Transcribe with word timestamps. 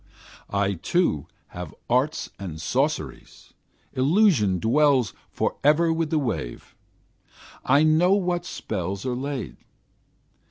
I 0.49 0.73
too 0.73 1.27
have 1.49 1.75
arts 1.87 2.31
and 2.39 2.59
sorceries; 2.59 3.53
Illusion 3.93 4.57
dwells 4.57 5.13
forever 5.29 5.93
with 5.93 6.09
the 6.09 6.17
wave. 6.17 6.75
I 7.63 7.83
know 7.83 8.13
what 8.13 8.43
spells 8.43 9.05
are 9.05 9.13
laid. 9.15 9.57